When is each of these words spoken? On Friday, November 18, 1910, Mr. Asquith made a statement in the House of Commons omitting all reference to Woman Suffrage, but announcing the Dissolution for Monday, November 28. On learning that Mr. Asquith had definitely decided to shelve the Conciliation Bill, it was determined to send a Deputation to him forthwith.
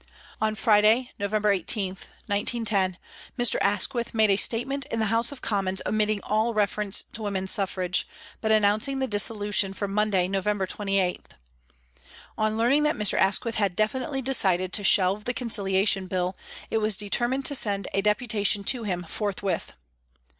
On 0.41 0.55
Friday, 0.55 1.11
November 1.19 1.51
18, 1.51 1.89
1910, 2.25 2.97
Mr. 3.37 3.59
Asquith 3.61 4.15
made 4.15 4.31
a 4.31 4.35
statement 4.35 4.87
in 4.87 4.97
the 4.97 5.05
House 5.13 5.31
of 5.31 5.43
Commons 5.43 5.79
omitting 5.85 6.21
all 6.23 6.55
reference 6.55 7.03
to 7.13 7.21
Woman 7.21 7.47
Suffrage, 7.47 8.07
but 8.41 8.49
announcing 8.51 8.97
the 8.97 9.05
Dissolution 9.05 9.73
for 9.73 9.87
Monday, 9.87 10.27
November 10.27 10.65
28. 10.65 11.35
On 12.35 12.57
learning 12.57 12.81
that 12.81 12.95
Mr. 12.95 13.13
Asquith 13.15 13.57
had 13.61 13.75
definitely 13.75 14.23
decided 14.23 14.73
to 14.73 14.83
shelve 14.83 15.25
the 15.25 15.35
Conciliation 15.35 16.07
Bill, 16.07 16.35
it 16.71 16.79
was 16.79 16.97
determined 16.97 17.45
to 17.45 17.53
send 17.53 17.87
a 17.93 18.01
Deputation 18.01 18.63
to 18.63 18.81
him 18.81 19.03
forthwith. 19.03 19.75